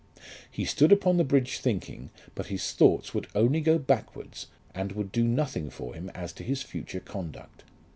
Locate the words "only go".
3.35-3.77